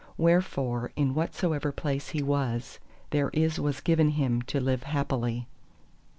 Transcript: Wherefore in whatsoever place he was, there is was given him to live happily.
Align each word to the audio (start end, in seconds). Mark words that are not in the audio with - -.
Wherefore 0.17 0.91
in 0.95 1.13
whatsoever 1.13 1.71
place 1.71 2.09
he 2.09 2.23
was, 2.23 2.79
there 3.11 3.29
is 3.33 3.59
was 3.59 3.81
given 3.81 4.09
him 4.09 4.41
to 4.41 4.59
live 4.59 4.81
happily. 4.81 5.45